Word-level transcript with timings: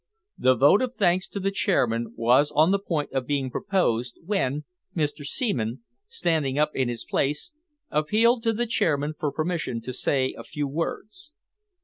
The 0.39 0.55
vote 0.55 0.81
of 0.81 0.95
thanks 0.95 1.27
to 1.27 1.39
the 1.39 1.51
chairman 1.51 2.13
was 2.15 2.49
on 2.55 2.71
the 2.71 2.79
point 2.79 3.11
of 3.11 3.27
being 3.27 3.51
proposed 3.51 4.17
when 4.25 4.63
Mr. 4.95 5.23
Seaman, 5.23 5.83
standing 6.07 6.57
up 6.57 6.71
in 6.73 6.89
his 6.89 7.05
place, 7.05 7.51
appealed 7.91 8.41
to 8.41 8.53
the 8.53 8.65
chairman 8.65 9.13
for 9.13 9.31
permission 9.31 9.79
to 9.81 9.93
say 9.93 10.33
a 10.35 10.43
few 10.43 10.67
words. 10.67 11.33